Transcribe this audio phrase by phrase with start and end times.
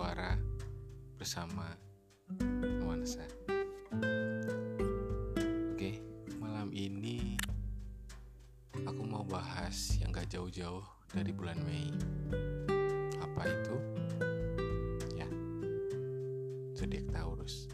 [0.00, 0.32] suara
[1.20, 1.76] bersama
[2.80, 3.20] nuansa.
[5.76, 6.00] Oke,
[6.40, 7.36] malam ini
[8.80, 10.80] aku mau bahas yang gak jauh-jauh
[11.12, 11.92] dari bulan Mei.
[13.20, 13.76] Apa itu?
[15.20, 15.28] Ya,
[16.72, 17.68] zodiak Taurus.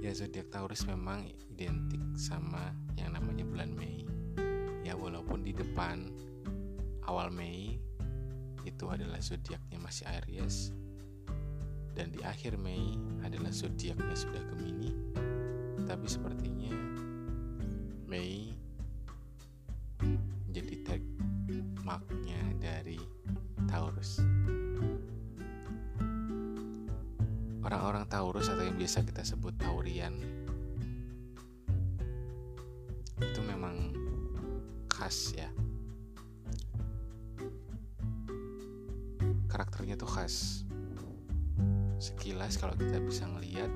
[0.00, 4.08] Ya, zodiak Taurus memang identik sama yang namanya bulan Mei.
[4.88, 6.08] Ya, walaupun di depan
[7.04, 7.76] awal Mei
[8.68, 10.76] itu adalah zodiaknya masih Aries.
[11.96, 12.94] Dan di akhir Mei
[13.24, 14.92] adalah zodiaknya sudah Gemini.
[15.88, 16.70] Tapi sepertinya
[18.06, 18.52] Mei
[20.46, 21.02] menjadi tag
[21.82, 23.00] marknya dari
[23.66, 24.20] Taurus.
[27.64, 30.14] Orang-orang Taurus atau yang biasa kita sebut Taurian
[33.18, 33.90] itu memang
[34.86, 35.50] khas ya
[39.58, 40.62] karakternya tuh khas
[41.98, 43.66] sekilas kalau kita bisa ngeliat.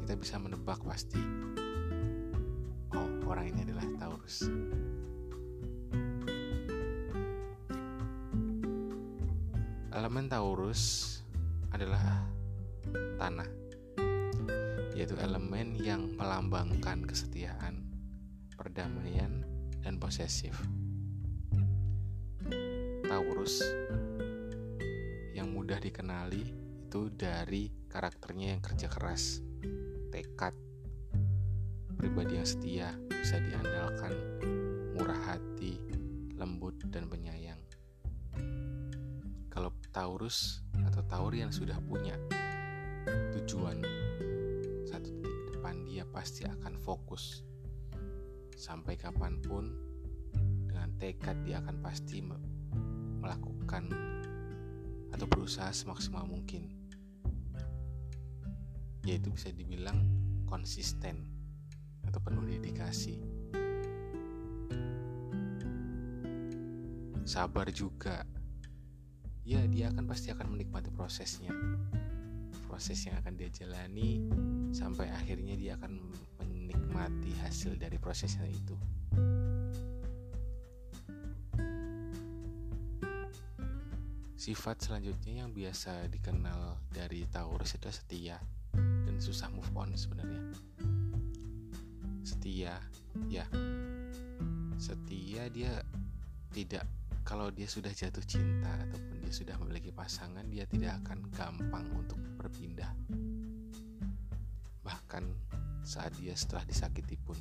[0.00, 1.20] Kita bisa menebak pasti
[2.96, 4.48] oh orang ini adalah Taurus.
[9.92, 10.82] Elemen Taurus
[11.68, 12.00] adalah
[13.20, 13.48] tanah
[14.96, 17.84] yaitu elemen yang melambangkan kesetiaan
[18.56, 19.44] perdamaian
[19.84, 20.56] dan posesif
[23.12, 23.60] Taurus
[25.36, 26.48] yang mudah dikenali
[26.88, 29.44] itu dari karakternya yang kerja keras,
[30.08, 30.56] tekad,
[32.00, 34.16] pribadi yang setia, bisa diandalkan,
[34.96, 35.76] murah hati,
[36.40, 37.60] lembut, dan penyayang.
[39.52, 42.16] Kalau Taurus atau Taurian sudah punya
[43.36, 43.84] tujuan
[44.88, 47.44] satu titik depan dia pasti akan fokus
[48.56, 49.68] sampai kapan pun
[50.64, 52.24] dengan tekad dia akan pasti
[53.22, 53.86] melakukan
[55.14, 56.66] atau berusaha semaksimal mungkin.
[59.06, 60.02] Yaitu bisa dibilang
[60.50, 61.22] konsisten
[62.02, 63.22] atau penuh dedikasi.
[67.22, 68.26] Sabar juga.
[69.46, 71.54] Ya dia akan pasti akan menikmati prosesnya.
[72.66, 74.26] Proses yang akan dia jalani
[74.74, 76.02] sampai akhirnya dia akan
[76.42, 78.74] menikmati hasil dari prosesnya itu
[84.42, 88.36] Sifat selanjutnya yang biasa dikenal dari Taurus adalah setia
[88.74, 90.42] dan susah move on sebenarnya.
[92.26, 92.74] Setia,
[93.30, 93.46] ya.
[94.82, 95.78] Setia dia
[96.50, 96.82] tidak
[97.22, 102.18] kalau dia sudah jatuh cinta ataupun dia sudah memiliki pasangan, dia tidak akan gampang untuk
[102.34, 102.90] berpindah.
[104.82, 105.22] Bahkan
[105.86, 107.38] saat dia setelah disakiti pun.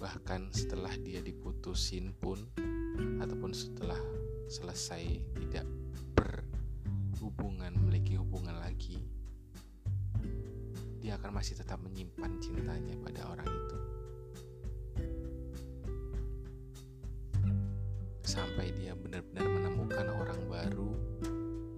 [0.00, 2.40] Bahkan setelah dia diputusin pun
[3.20, 5.04] ataupun setelah selesai
[5.36, 5.66] tidak
[6.14, 9.04] berhubungan memiliki hubungan lagi
[11.04, 13.78] dia akan masih tetap menyimpan cintanya pada orang itu.
[18.24, 20.92] Sampai dia benar-benar menemukan orang baru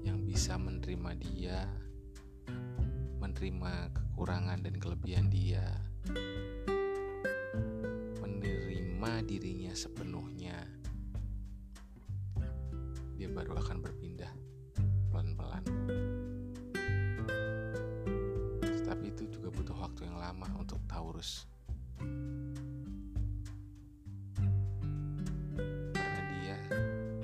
[0.06, 1.66] yang bisa menerima dia
[3.18, 5.74] menerima kekurangan dan kelebihan dia
[8.22, 10.65] menerima dirinya sepenuhnya
[13.26, 14.30] dia baru akan berpindah
[15.10, 15.66] pelan-pelan.
[18.62, 21.42] Tetapi itu juga butuh waktu yang lama untuk Taurus.
[25.90, 26.54] Karena dia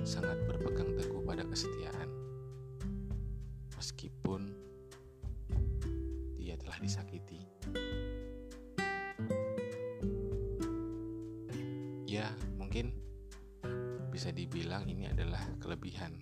[0.03, 2.11] sangat berpegang teguh pada kesetiaan.
[3.79, 4.51] Meskipun
[6.35, 7.47] dia telah disakiti.
[14.23, 16.15] Bisa dibilang ini adalah kelebihan.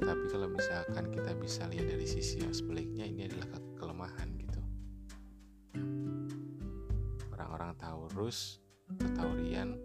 [0.00, 4.60] Tapi kalau misalkan kita bisa lihat dari sisi yang sebaliknya ini adalah ke kelemahan gitu.
[7.36, 8.56] Orang-orang Taurus
[9.12, 9.76] Taurian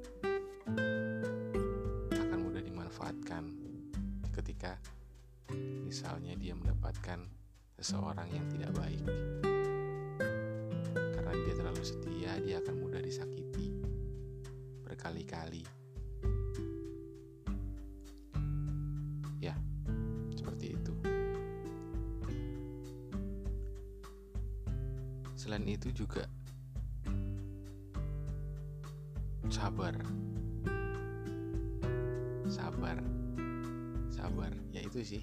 [2.16, 3.52] akan mudah dimanfaatkan
[4.40, 4.80] ketika
[5.84, 7.20] misalnya dia mendapatkan
[7.84, 9.04] seseorang yang tidak baik.
[11.20, 13.76] Karena dia terlalu setia, dia akan mudah disakiti
[14.88, 15.85] berkali-kali
[25.46, 26.26] Selain itu juga
[29.46, 29.94] sabar.
[32.50, 32.98] Sabar.
[34.10, 34.50] Sabar.
[34.74, 35.22] Ya itu sih.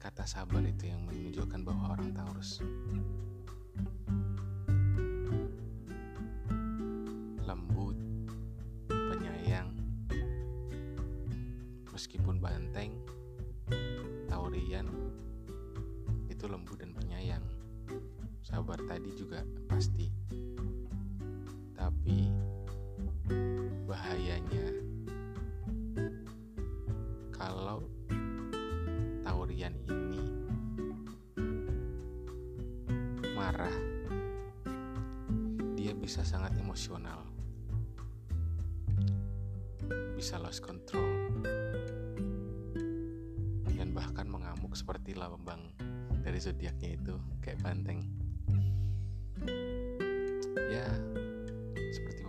[0.00, 2.64] Kata sabar itu yang menunjukkan bahwa orang Taurus
[7.44, 8.00] lembut,
[8.88, 9.76] penyayang
[11.92, 12.96] meskipun banteng
[14.24, 14.88] taurian
[16.32, 17.44] itu lembut dan penyayang
[18.48, 20.08] sabar tadi juga pasti.
[21.76, 22.32] Tapi
[23.84, 24.72] bahayanya
[27.36, 27.84] kalau
[29.20, 30.24] taurian ini
[33.36, 33.76] marah
[35.76, 37.28] dia bisa sangat emosional
[40.16, 41.36] bisa lost control
[43.76, 45.68] dan bahkan mengamuk seperti lambang
[46.24, 48.07] dari zodiaknya itu kayak banteng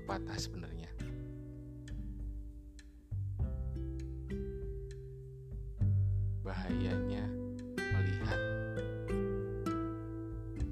[0.09, 0.89] pepatah sebenarnya.
[6.41, 7.29] Bahayanya
[7.77, 8.41] melihat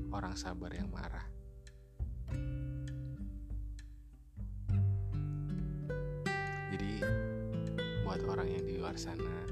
[0.10, 1.22] orang sabar yang marah.
[8.02, 9.46] Buat orang yang di luar sana,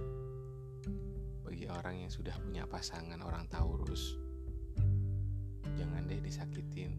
[1.45, 4.17] bagi orang yang sudah punya pasangan orang Taurus,
[5.77, 6.97] jangan deh disakitin,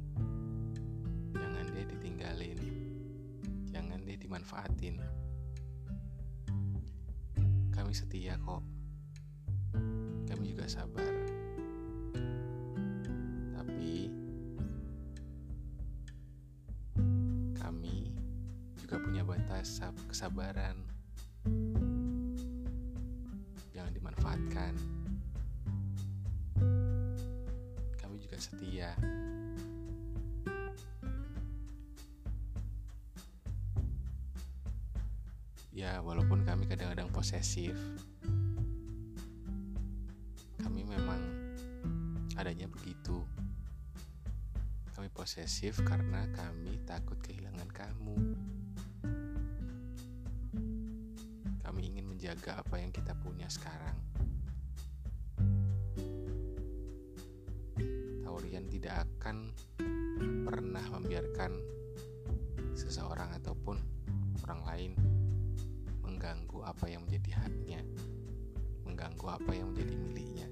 [1.76, 2.56] deh ditinggalin,
[3.68, 4.96] jangan deh dimanfaatin.
[7.68, 8.64] Kami setia kok,
[10.24, 11.12] kami juga sabar.
[13.52, 14.08] Tapi
[17.60, 18.08] kami
[18.80, 19.76] juga punya batas
[20.08, 20.80] kesabaran.
[23.76, 24.72] Jangan dimanfaatkan.
[28.00, 28.96] Kami juga setia
[35.76, 37.76] ya walaupun kami kadang-kadang posesif
[40.64, 41.20] kami memang
[42.40, 43.20] adanya begitu
[44.96, 48.16] kami posesif karena kami takut kehilangan kamu
[52.26, 53.94] menjaga apa yang kita punya sekarang.
[58.26, 59.54] Taurian tidak akan
[60.42, 61.54] pernah membiarkan
[62.74, 63.78] seseorang ataupun
[64.42, 64.92] orang lain
[66.16, 67.84] mengganggu apa yang menjadi haknya,
[68.88, 70.48] mengganggu apa yang menjadi miliknya.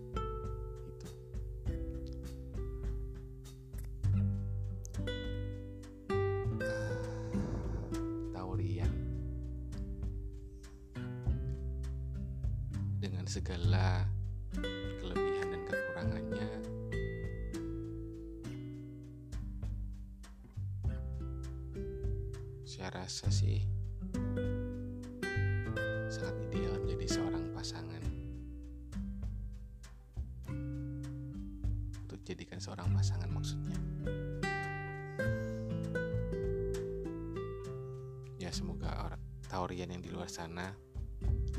[13.05, 14.09] dengan segala
[15.01, 16.49] kelebihan dan kekurangannya
[22.65, 23.61] saya rasa sih
[32.25, 33.79] jadikan seorang pasangan maksudnya
[38.41, 40.75] ya semoga orang taurian yang di luar sana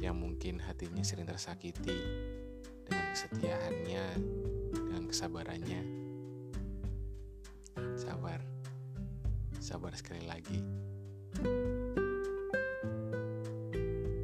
[0.04, 1.96] yang mungkin hatinya sering tersakiti
[2.86, 4.06] dengan kesetiaannya,
[4.70, 5.82] dengan kesabarannya.
[7.96, 8.40] Sabar,
[9.58, 10.60] sabar sekali lagi.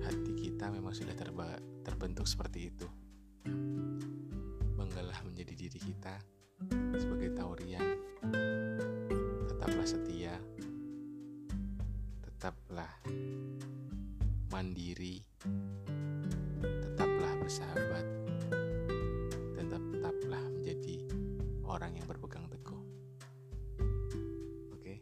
[0.05, 1.15] Hati kita memang sudah
[1.81, 2.87] terbentuk seperti itu.
[5.11, 6.15] Banggalah menjadi diri kita
[6.95, 7.83] sebagai taurian.
[9.43, 10.39] Tetaplah setia,
[12.23, 12.87] tetaplah
[14.55, 15.19] mandiri,
[16.63, 18.07] tetaplah bersahabat,
[19.59, 21.03] dan tetaplah menjadi
[21.67, 22.79] orang yang berpegang teguh.
[24.71, 24.95] Oke,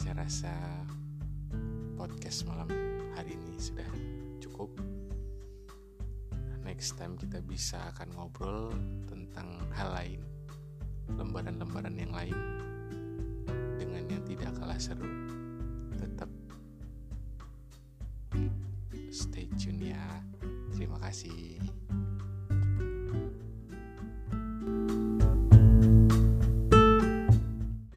[0.00, 0.56] saya rasa
[1.92, 2.72] podcast malam
[3.12, 3.84] hari ini sudah
[4.40, 4.72] cukup.
[6.64, 8.72] Next time kita bisa akan ngobrol
[9.30, 10.20] tentang hal lain,
[11.14, 12.34] lembaran-lembaran yang lain
[13.78, 15.06] dengan yang tidak kalah seru.
[15.94, 16.30] Tetap
[19.14, 20.02] stay tune ya.
[20.74, 21.79] Terima kasih.